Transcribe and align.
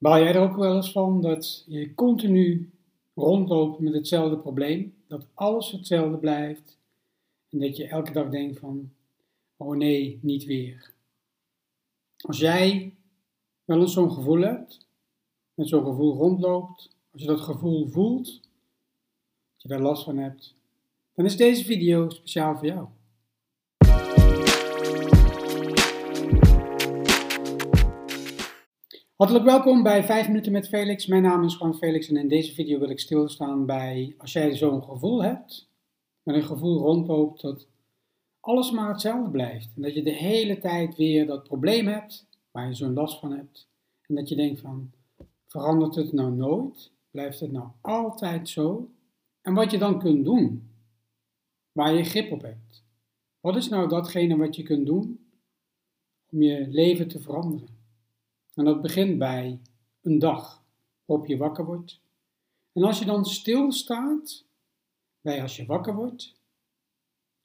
Baal 0.00 0.18
jij 0.18 0.34
er 0.34 0.40
ook 0.40 0.56
wel 0.56 0.76
eens 0.76 0.92
van 0.92 1.20
dat 1.20 1.64
je 1.66 1.94
continu 1.94 2.70
rondloopt 3.14 3.80
met 3.80 3.94
hetzelfde 3.94 4.36
probleem? 4.36 4.94
Dat 5.06 5.26
alles 5.34 5.70
hetzelfde 5.70 6.18
blijft 6.18 6.78
en 7.48 7.58
dat 7.58 7.76
je 7.76 7.86
elke 7.86 8.12
dag 8.12 8.28
denkt 8.28 8.58
van, 8.58 8.92
oh 9.56 9.76
nee, 9.76 10.18
niet 10.22 10.44
weer. 10.44 10.92
Als 12.16 12.38
jij 12.38 12.94
wel 13.64 13.80
eens 13.80 13.92
zo'n 13.92 14.12
gevoel 14.12 14.40
hebt, 14.40 14.86
met 15.54 15.68
zo'n 15.68 15.84
gevoel 15.84 16.14
rondloopt, 16.14 16.90
als 17.12 17.22
je 17.22 17.28
dat 17.28 17.40
gevoel 17.40 17.86
voelt, 17.86 18.26
dat 19.52 19.62
je 19.62 19.68
daar 19.68 19.80
last 19.80 20.04
van 20.04 20.16
hebt, 20.16 20.54
dan 21.14 21.24
is 21.24 21.36
deze 21.36 21.64
video 21.64 22.08
speciaal 22.08 22.56
voor 22.56 22.66
jou. 22.66 22.88
Hartelijk 29.20 29.46
welkom 29.46 29.82
bij 29.82 30.04
5 30.04 30.26
minuten 30.26 30.52
met 30.52 30.68
Felix. 30.68 31.06
Mijn 31.06 31.22
naam 31.22 31.44
is 31.44 31.56
Juan 31.58 31.74
Felix 31.74 32.08
en 32.08 32.16
in 32.16 32.28
deze 32.28 32.54
video 32.54 32.78
wil 32.78 32.90
ik 32.90 33.00
stilstaan 33.00 33.66
bij 33.66 34.14
als 34.18 34.32
jij 34.32 34.56
zo'n 34.56 34.82
gevoel 34.82 35.22
hebt, 35.22 35.68
met 36.22 36.34
een 36.34 36.42
gevoel 36.42 36.78
rondloopt 36.78 37.40
dat 37.40 37.66
alles 38.40 38.70
maar 38.70 38.88
hetzelfde 38.88 39.30
blijft. 39.30 39.68
En 39.76 39.82
dat 39.82 39.94
je 39.94 40.02
de 40.02 40.12
hele 40.12 40.58
tijd 40.58 40.96
weer 40.96 41.26
dat 41.26 41.42
probleem 41.42 41.86
hebt, 41.86 42.26
waar 42.50 42.68
je 42.68 42.74
zo'n 42.74 42.92
last 42.92 43.18
van 43.18 43.32
hebt. 43.32 43.68
En 44.06 44.14
dat 44.14 44.28
je 44.28 44.36
denkt 44.36 44.60
van, 44.60 44.90
verandert 45.46 45.94
het 45.94 46.12
nou 46.12 46.32
nooit? 46.32 46.90
Blijft 47.10 47.40
het 47.40 47.52
nou 47.52 47.68
altijd 47.80 48.48
zo? 48.48 48.90
En 49.40 49.54
wat 49.54 49.70
je 49.70 49.78
dan 49.78 49.98
kunt 49.98 50.24
doen, 50.24 50.70
waar 51.72 51.94
je 51.94 52.04
grip 52.04 52.32
op 52.32 52.42
hebt. 52.42 52.84
Wat 53.40 53.56
is 53.56 53.68
nou 53.68 53.88
datgene 53.88 54.36
wat 54.36 54.56
je 54.56 54.62
kunt 54.62 54.86
doen 54.86 55.26
om 56.30 56.42
je 56.42 56.66
leven 56.68 57.08
te 57.08 57.20
veranderen? 57.20 57.79
En 58.60 58.66
dat 58.66 58.82
begint 58.82 59.18
bij 59.18 59.60
een 60.00 60.18
dag 60.18 60.64
waarop 61.04 61.26
je 61.26 61.36
wakker 61.36 61.64
wordt. 61.64 62.00
En 62.72 62.82
als 62.82 62.98
je 62.98 63.04
dan 63.04 63.24
stilstaat 63.24 64.44
bij 65.20 65.42
als 65.42 65.56
je 65.56 65.66
wakker 65.66 65.94
wordt, 65.94 66.34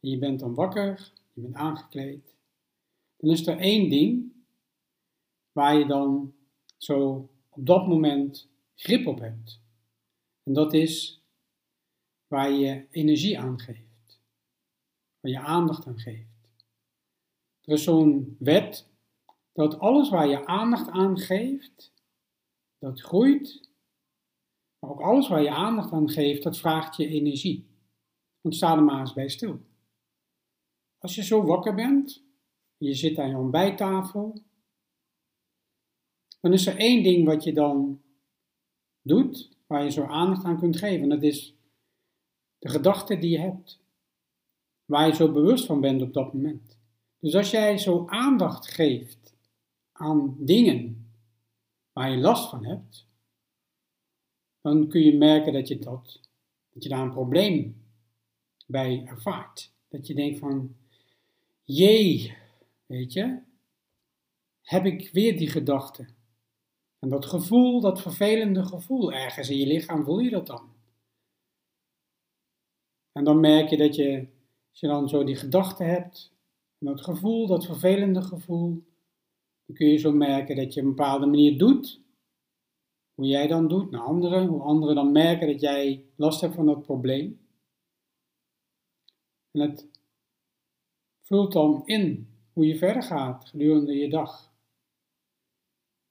en 0.00 0.08
je 0.08 0.18
bent 0.18 0.40
dan 0.40 0.54
wakker, 0.54 1.12
je 1.32 1.40
bent 1.40 1.54
aangekleed, 1.54 2.34
dan 3.16 3.30
is 3.30 3.46
er 3.46 3.58
één 3.58 3.90
ding 3.90 4.32
waar 5.52 5.78
je 5.78 5.86
dan 5.86 6.34
zo 6.76 7.28
op 7.48 7.66
dat 7.66 7.86
moment 7.86 8.48
grip 8.74 9.06
op 9.06 9.18
hebt. 9.18 9.60
En 10.42 10.52
dat 10.52 10.72
is 10.72 11.22
waar 12.26 12.50
je 12.50 12.86
energie 12.90 13.38
aan 13.38 13.60
geeft, 13.60 14.20
waar 15.20 15.32
je 15.32 15.40
aandacht 15.40 15.86
aan 15.86 15.98
geeft. 15.98 16.64
Er 17.64 17.72
is 17.72 17.82
zo'n 17.82 18.36
wet 18.38 18.90
dat 19.52 19.78
alles 19.78 20.08
waar 20.08 20.28
je 20.28 20.46
aandacht 20.46 20.88
aan 20.88 21.18
geeft, 21.18 21.92
dat 22.78 23.00
groeit. 23.00 23.70
Maar 24.78 24.90
ook 24.90 25.00
alles 25.00 25.28
waar 25.28 25.42
je 25.42 25.50
aandacht 25.50 25.92
aan 25.92 26.10
geeft, 26.10 26.42
dat 26.42 26.58
vraagt 26.58 26.96
je 26.96 27.08
energie. 27.08 27.66
Want 28.40 28.54
sta 28.54 28.76
er 28.76 28.82
maar 28.82 29.00
eens 29.00 29.12
bij 29.12 29.28
stil. 29.28 29.60
Als 30.98 31.14
je 31.14 31.24
zo 31.24 31.44
wakker 31.44 31.74
bent, 31.74 32.24
je 32.76 32.94
zit 32.94 33.18
aan 33.18 33.28
je 33.28 33.36
ontbijttafel, 33.36 34.42
dan 36.40 36.52
is 36.52 36.66
er 36.66 36.76
één 36.76 37.02
ding 37.02 37.26
wat 37.26 37.44
je 37.44 37.52
dan 37.52 38.02
doet, 39.02 39.56
waar 39.66 39.84
je 39.84 39.90
zo 39.90 40.04
aandacht 40.04 40.44
aan 40.44 40.58
kunt 40.58 40.76
geven. 40.76 41.02
En 41.02 41.08
dat 41.08 41.22
is 41.22 41.54
de 42.58 42.68
gedachte 42.68 43.18
die 43.18 43.30
je 43.30 43.38
hebt. 43.38 43.80
Waar 44.84 45.06
je 45.06 45.14
zo 45.14 45.32
bewust 45.32 45.66
van 45.66 45.80
bent 45.80 46.02
op 46.02 46.12
dat 46.12 46.32
moment. 46.32 46.78
Dus 47.18 47.34
als 47.34 47.50
jij 47.50 47.78
zo 47.78 48.06
aandacht 48.06 48.68
geeft 48.68 49.34
aan 49.92 50.36
dingen 50.38 51.06
waar 51.92 52.10
je 52.10 52.16
last 52.16 52.50
van 52.50 52.64
hebt, 52.64 53.06
dan 54.60 54.88
kun 54.88 55.00
je 55.00 55.16
merken 55.16 55.52
dat 55.52 55.68
je, 55.68 55.78
dat, 55.78 56.20
dat 56.72 56.82
je 56.82 56.88
daar 56.88 57.02
een 57.02 57.10
probleem 57.10 57.84
bij 58.66 59.02
ervaart. 59.04 59.72
Dat 59.88 60.06
je 60.06 60.14
denkt 60.14 60.38
van, 60.38 60.76
jee, 61.62 62.36
weet 62.86 63.12
je, 63.12 63.38
heb 64.62 64.84
ik 64.84 65.10
weer 65.12 65.38
die 65.38 65.50
gedachte. 65.50 66.06
En 66.98 67.08
dat 67.08 67.26
gevoel, 67.26 67.80
dat 67.80 68.02
vervelende 68.02 68.64
gevoel, 68.64 69.12
ergens 69.12 69.50
in 69.50 69.58
je 69.58 69.66
lichaam 69.66 70.04
voel 70.04 70.18
je 70.18 70.30
dat 70.30 70.46
dan. 70.46 70.70
En 73.12 73.24
dan 73.24 73.40
merk 73.40 73.68
je 73.68 73.76
dat 73.76 73.94
je, 73.94 74.26
als 74.70 74.80
je 74.80 74.86
dan 74.86 75.08
zo 75.08 75.24
die 75.24 75.36
gedachte 75.36 75.84
hebt, 75.84 76.32
en 76.78 76.86
dat 76.86 77.00
gevoel, 77.00 77.46
dat 77.46 77.64
vervelende 77.64 78.22
gevoel, 78.22 78.84
dan 79.72 79.80
kun 79.80 79.90
je 79.90 79.98
zo 79.98 80.12
merken 80.12 80.56
dat 80.56 80.74
je 80.74 80.80
op 80.80 80.86
een 80.86 80.94
bepaalde 80.94 81.26
manier 81.26 81.58
doet. 81.58 82.00
Hoe 83.14 83.26
jij 83.26 83.46
dan 83.46 83.68
doet 83.68 83.90
naar 83.90 84.00
anderen, 84.00 84.46
hoe 84.46 84.62
anderen 84.62 84.94
dan 84.94 85.12
merken 85.12 85.46
dat 85.46 85.60
jij 85.60 86.04
last 86.16 86.40
hebt 86.40 86.54
van 86.54 86.66
dat 86.66 86.82
probleem. 86.82 87.40
En 89.50 89.60
het 89.60 89.88
vult 91.20 91.52
dan 91.52 91.82
in 91.84 92.28
hoe 92.52 92.66
je 92.66 92.76
verder 92.76 93.02
gaat 93.02 93.48
gedurende 93.48 93.96
je 93.96 94.08
dag. 94.08 94.52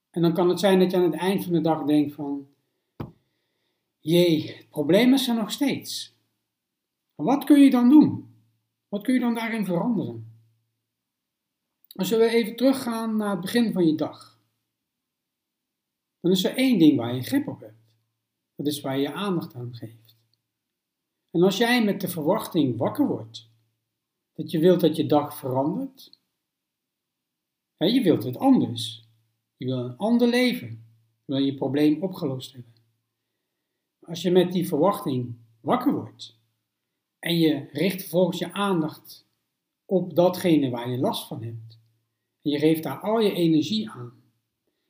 En 0.09 0.21
dan 0.21 0.33
kan 0.33 0.49
het 0.49 0.59
zijn 0.59 0.79
dat 0.79 0.91
je 0.91 0.97
aan 0.97 1.11
het 1.11 1.19
eind 1.19 1.43
van 1.43 1.53
de 1.53 1.61
dag 1.61 1.83
denkt 1.83 2.13
van, 2.13 2.47
jee, 3.99 4.55
het 4.55 4.69
probleem 4.69 5.13
is 5.13 5.27
er 5.27 5.35
nog 5.35 5.51
steeds. 5.51 6.15
Wat 7.15 7.43
kun 7.43 7.59
je 7.59 7.69
dan 7.69 7.89
doen? 7.89 8.35
Wat 8.87 9.03
kun 9.03 9.13
je 9.13 9.19
dan 9.19 9.35
daarin 9.35 9.65
veranderen? 9.65 10.30
Als 12.01 12.09
we 12.09 12.29
even 12.29 12.55
teruggaan 12.55 13.15
naar 13.15 13.31
het 13.31 13.41
begin 13.41 13.71
van 13.73 13.85
je 13.85 13.95
dag, 13.95 14.39
dan 16.19 16.31
is 16.31 16.43
er 16.43 16.55
één 16.55 16.79
ding 16.79 16.97
waar 16.97 17.15
je 17.15 17.21
grip 17.21 17.47
op 17.47 17.59
hebt. 17.59 17.83
Dat 18.55 18.67
is 18.67 18.81
waar 18.81 18.95
je 18.95 19.01
je 19.01 19.13
aandacht 19.13 19.53
aan 19.53 19.75
geeft. 19.75 20.17
En 21.31 21.43
als 21.43 21.57
jij 21.57 21.83
met 21.83 22.01
de 22.01 22.07
verwachting 22.07 22.77
wakker 22.77 23.07
wordt, 23.07 23.49
dat 24.33 24.51
je 24.51 24.59
wilt 24.59 24.79
dat 24.79 24.95
je 24.95 25.05
dag 25.05 25.37
verandert, 25.37 26.19
hè, 27.77 27.85
je 27.85 28.01
wilt 28.01 28.23
het 28.23 28.37
anders. 28.37 29.07
Je 29.57 29.65
wil 29.65 29.77
een 29.77 29.97
ander 29.97 30.27
leven. 30.27 30.69
Je 31.25 31.33
wil 31.33 31.37
je 31.37 31.55
probleem 31.55 32.03
opgelost 32.03 32.53
hebben. 32.53 32.73
Als 33.99 34.21
je 34.21 34.31
met 34.31 34.51
die 34.51 34.67
verwachting 34.67 35.35
wakker 35.59 35.93
wordt 35.93 36.39
en 37.19 37.37
je 37.37 37.69
richt 37.71 38.01
vervolgens 38.01 38.39
je 38.39 38.53
aandacht 38.53 39.27
op 39.85 40.15
datgene 40.15 40.69
waar 40.69 40.89
je 40.89 40.97
last 40.97 41.27
van 41.27 41.43
hebt, 41.43 41.70
en 42.41 42.51
je 42.51 42.57
geeft 42.57 42.83
daar 42.83 42.99
al 42.99 43.19
je 43.19 43.33
energie 43.33 43.89
aan. 43.89 44.13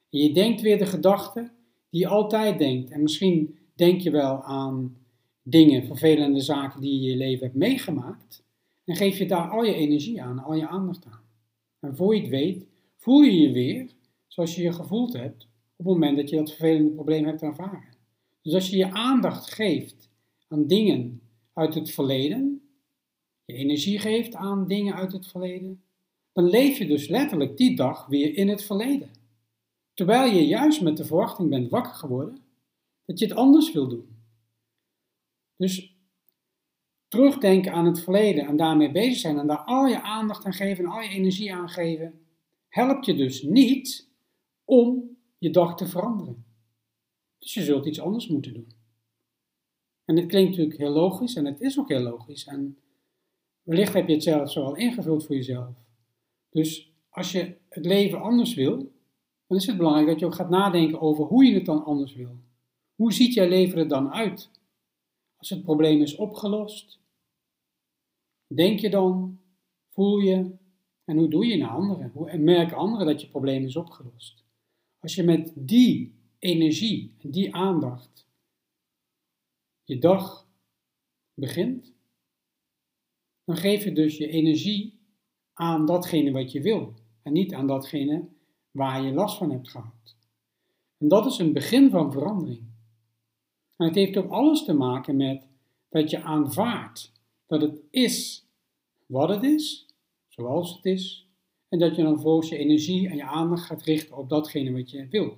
En 0.10 0.20
je 0.20 0.34
denkt 0.34 0.62
weer 0.62 0.78
de 0.78 0.86
gedachten 0.86 1.52
die 1.90 2.02
je 2.02 2.08
altijd 2.08 2.58
denkt. 2.58 2.90
En 2.90 3.02
misschien 3.02 3.58
denk 3.76 4.02
je 4.02 4.12
wel 4.12 4.44
aan 4.44 4.98
dingen, 5.44 5.86
vervelende 5.86 6.40
zaken 6.40 6.82
die 6.82 6.94
je 6.94 7.00
in 7.00 7.12
je 7.12 7.18
leven 7.18 7.44
hebt 7.46 7.58
meegemaakt. 7.58 8.44
En 8.86 8.96
geef 8.96 9.18
je 9.18 9.28
daar 9.28 9.50
al 9.50 9.64
je 9.64 9.74
energie 9.74 10.22
aan, 10.22 10.40
al 10.40 10.54
je 10.54 10.68
aandacht 10.68 11.06
aan. 11.06 11.24
En 11.80 11.96
voor 11.96 12.16
je 12.16 12.22
het 12.22 12.30
weet, 12.30 12.66
voel 12.98 13.22
je 13.22 13.40
je 13.40 13.52
weer 13.52 13.90
zoals 14.28 14.56
je 14.56 14.62
je 14.62 14.74
gevoeld 14.74 15.14
hebt 15.14 15.48
op 15.76 15.86
het 15.86 15.94
moment 15.94 16.18
dat 16.18 16.30
je 16.30 16.36
dat 16.36 16.50
vervelende 16.50 16.90
probleem 16.90 17.26
hebt 17.26 17.42
ervaren. 17.42 17.96
Dus 18.42 18.54
als 18.54 18.70
je 18.70 18.78
je 18.78 18.92
aandacht 18.92 19.54
geeft 19.54 20.10
aan 20.48 20.68
dingen 20.68 21.22
uit 21.54 21.74
het 21.74 21.92
verleden, 21.92 22.62
je 23.46 23.54
energie 23.54 24.00
geeft 24.00 24.36
aan 24.36 24.68
dingen 24.68 24.96
uit 24.96 25.12
het 25.12 25.28
verleden, 25.28 25.84
leef 26.44 26.78
je 26.78 26.88
dus 26.88 27.08
letterlijk 27.08 27.58
die 27.58 27.76
dag 27.76 28.06
weer 28.06 28.36
in 28.36 28.48
het 28.48 28.64
verleden. 28.64 29.12
Terwijl 29.94 30.34
je 30.34 30.48
juist 30.48 30.82
met 30.82 30.98
de 30.98 31.06
verwachting 31.06 31.50
bent 31.50 31.70
wakker 31.70 31.94
geworden 31.94 32.38
dat 33.06 33.20
je 33.20 33.26
het 33.26 33.36
anders 33.36 33.72
wil 33.72 33.88
doen. 33.88 34.20
Dus 35.56 35.96
terugdenken 37.08 37.74
aan 37.74 37.86
het 37.86 38.02
verleden 38.02 38.48
en 38.48 38.56
daarmee 38.56 38.92
bezig 38.92 39.18
zijn 39.18 39.40
en 39.40 39.48
daar 39.48 39.64
al 39.64 39.88
je 39.88 40.02
aandacht 40.02 40.46
aan 40.46 40.54
geven 40.54 40.86
en 40.86 40.92
al 40.92 41.02
je 41.02 41.10
energie 41.10 41.54
aan 41.54 41.70
geven, 41.70 42.26
helpt 42.68 43.06
je 43.06 43.16
dus 43.16 43.42
niet 43.42 44.10
om 44.66 45.18
je 45.38 45.50
dag 45.50 45.76
te 45.76 45.88
veranderen. 45.88 46.46
Dus 47.40 47.54
je 47.54 47.64
zult 47.64 47.86
iets 47.86 48.02
anders 48.02 48.28
moeten 48.28 48.54
doen. 48.54 48.72
En 50.06 50.16
dit 50.16 50.26
klinkt 50.26 50.50
natuurlijk 50.50 50.80
heel 50.80 50.92
logisch 50.92 51.36
en 51.36 51.46
het 51.46 51.62
is 51.62 51.80
ook 51.80 51.90
heel 51.90 52.02
logisch. 52.02 52.46
En 52.46 52.78
wellicht 53.64 53.94
heb 53.94 54.08
je 54.08 54.14
het 54.14 54.24
zelf 54.24 54.52
zo 54.52 54.64
al 54.64 54.76
ingevuld 54.76 55.26
voor 55.26 55.36
jezelf. 55.36 55.76
Dus 56.52 56.92
als 57.10 57.32
je 57.32 57.58
het 57.70 57.86
leven 57.86 58.22
anders 58.22 58.54
wil, 58.54 58.92
dan 59.48 59.58
is 59.58 59.66
het 59.66 59.78
belangrijk 59.78 60.08
dat 60.08 60.20
je 60.20 60.26
ook 60.26 60.36
gaat 60.36 60.50
nadenken 60.50 61.02
over 61.02 61.26
hoe 61.26 61.46
je 61.46 61.54
het 61.54 61.66
dan 61.66 61.84
anders 61.84 62.16
wil. 62.16 62.38
Hoe 62.96 63.14
ziet 63.14 63.34
jouw 63.34 63.48
leven 63.48 63.78
er 63.78 63.88
dan 63.88 64.12
uit? 64.12 64.50
Als 65.36 65.50
het 65.50 65.64
probleem 65.64 66.02
is 66.02 66.16
opgelost, 66.16 67.00
denk 68.48 68.80
je 68.80 68.90
dan, 68.90 69.40
voel 69.90 70.18
je 70.18 70.52
en 71.06 71.18
hoe 71.18 71.28
doe 71.28 71.46
je 71.46 71.58
naar 71.58 71.70
anderen? 71.70 72.12
Hoe 72.14 72.38
merken 72.38 72.78
anderen 72.78 73.06
dat 73.06 73.22
je 73.22 73.28
probleem 73.28 73.64
is 73.64 73.76
opgelost? 73.76 74.44
Als 75.00 75.16
je 75.16 75.24
met 75.24 75.52
die 75.56 76.14
energie 76.40 77.16
en 77.18 77.32
die 77.32 77.56
aandacht 77.56 78.28
je 79.84 79.98
dag 79.98 80.48
begint, 81.34 81.94
dan 83.44 83.58
geef 83.58 83.84
je 83.84 83.94
dus 83.94 84.18
je 84.18 84.28
energie 84.28 85.01
aan 85.62 85.86
datgene 85.86 86.32
wat 86.32 86.52
je 86.52 86.62
wil 86.62 86.94
en 87.22 87.34
niet 87.34 87.54
aan 87.54 87.68
datgene 87.68 88.28
waar 88.72 89.04
je 89.04 89.14
last 89.14 89.38
van 89.38 89.52
hebt 89.52 89.70
gehad. 89.70 90.16
En 90.98 91.08
dat 91.08 91.26
is 91.26 91.38
een 91.38 91.54
begin 91.54 91.90
van 91.90 92.12
verandering. 92.12 92.64
En 93.78 93.86
het 93.86 93.96
heeft 93.96 94.18
ook 94.18 94.32
alles 94.32 94.64
te 94.64 94.74
maken 94.74 95.16
met 95.16 95.48
dat 95.90 96.10
je 96.10 96.22
aanvaardt 96.22 97.12
dat 97.46 97.62
het 97.62 97.82
is 97.90 98.46
wat 99.06 99.30
het 99.30 99.44
is, 99.44 99.86
zoals 100.28 100.76
het 100.76 100.86
is, 100.86 101.28
en 101.70 101.80
dat 101.80 101.96
je 101.96 102.04
dan 102.04 102.20
volgens 102.20 102.50
je 102.50 102.58
energie 102.58 103.10
en 103.10 103.16
je 103.16 103.26
aandacht 103.26 103.66
gaat 103.66 103.84
richten 103.84 104.18
op 104.18 104.30
datgene 104.30 104.72
wat 104.72 104.90
je 104.90 105.08
wil. 105.08 105.38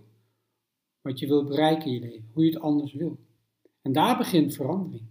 Wat 1.01 1.19
je 1.19 1.27
wil 1.27 1.43
bereiken 1.43 1.85
in 1.85 1.93
je 1.93 1.99
leven, 1.99 2.29
hoe 2.33 2.45
je 2.45 2.51
het 2.51 2.61
anders 2.61 2.93
wil. 2.93 3.17
En 3.81 3.91
daar 3.91 4.17
begint 4.17 4.55
verandering. 4.55 5.07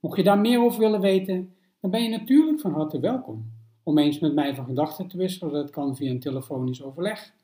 Mocht 0.00 0.16
je 0.16 0.22
daar 0.22 0.40
meer 0.40 0.60
over 0.60 0.80
willen 0.80 1.00
weten, 1.00 1.56
dan 1.80 1.90
ben 1.90 2.02
je 2.02 2.08
natuurlijk 2.08 2.60
van 2.60 2.72
harte 2.72 3.00
welkom 3.00 3.60
om 3.82 3.98
eens 3.98 4.18
met 4.18 4.34
mij 4.34 4.54
van 4.54 4.64
gedachten 4.64 5.08
te 5.08 5.16
wisselen. 5.16 5.52
Dat 5.52 5.70
kan 5.70 5.96
via 5.96 6.10
een 6.10 6.20
telefonisch 6.20 6.82
overleg. 6.82 7.34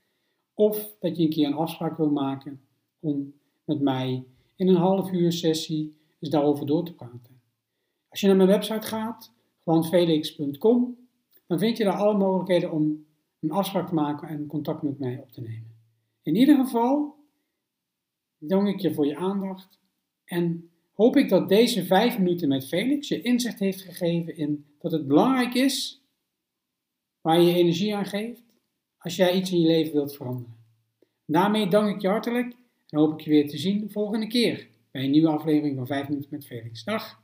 Of 0.55 0.97
dat 1.01 1.17
je 1.17 1.23
een 1.23 1.31
keer 1.31 1.47
een 1.47 1.55
afspraak 1.55 1.97
wil 1.97 2.11
maken 2.11 2.61
om 3.01 3.33
met 3.65 3.81
mij 3.81 4.25
in 4.57 4.69
een 4.69 4.77
half 4.77 5.13
uur 5.13 5.33
sessie 5.33 5.97
eens 6.19 6.31
daarover 6.31 6.67
door 6.67 6.85
te 6.85 6.95
praten. 6.95 7.41
Als 8.09 8.21
je 8.21 8.27
naar 8.27 8.37
mijn 8.37 8.49
website 8.49 8.87
gaat, 8.87 9.33
gwanfelix.com, 9.63 10.97
dan 11.47 11.59
vind 11.59 11.77
je 11.77 11.85
daar 11.85 11.97
alle 11.97 12.19
mogelijkheden 12.19 12.73
om 12.73 13.07
een 13.41 13.51
afspraak 13.51 13.89
te 13.89 13.95
maken 13.95 14.29
en 14.29 14.47
contact 14.47 14.83
met 14.83 14.99
mij 14.99 15.19
op 15.19 15.33
te 15.33 15.41
nemen. 15.41 15.77
In 16.23 16.35
ieder 16.35 16.57
geval 16.57 17.17
dank 18.39 18.69
ik 18.69 18.81
je 18.81 18.95
voor 18.95 19.07
je 19.07 19.17
aandacht 19.17 19.79
en 20.25 20.71
hoop 20.93 21.17
ik 21.17 21.29
dat 21.29 21.49
deze 21.49 21.85
vijf 21.85 22.19
minuten 22.19 22.49
met 22.49 22.69
Felix 22.69 23.09
je 23.09 23.21
inzicht 23.21 23.59
heeft 23.59 23.81
gegeven 23.81 24.37
in 24.37 24.67
dat 24.79 24.93
het 24.93 25.07
belangrijk 25.07 25.55
is 25.55 25.98
waar 27.29 27.41
je 27.41 27.55
energie 27.55 27.97
aan 27.97 28.07
geeft 28.07 28.43
als 28.99 29.17
jij 29.17 29.35
iets 29.35 29.53
in 29.53 29.61
je 29.61 29.67
leven 29.67 29.93
wilt 29.93 30.17
veranderen. 30.17 30.57
Daarmee 31.27 31.69
dank 31.69 31.95
ik 31.95 32.01
je 32.01 32.09
hartelijk 32.09 32.57
en 32.89 32.99
hoop 32.99 33.13
ik 33.13 33.21
je 33.21 33.31
weer 33.31 33.49
te 33.49 33.59
zien 33.59 33.81
de 33.81 33.89
volgende 33.89 34.27
keer 34.27 34.69
bij 34.91 35.05
een 35.05 35.11
nieuwe 35.11 35.29
aflevering 35.29 35.77
van 35.77 35.87
5 35.87 36.09
minuten 36.09 36.31
met 36.31 36.47
Felix. 36.47 36.85
Dag! 36.85 37.23